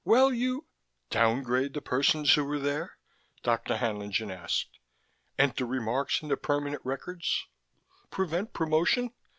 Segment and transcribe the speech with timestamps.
[0.03, 0.65] "Well, you"
[1.11, 2.97] "Downgrade the persons who were there?"
[3.43, 3.77] Dr.
[3.77, 4.79] Haenlingen asked.
[5.37, 7.45] "Enter remarks in the permanent records?
[8.09, 9.11] Prevent promotion?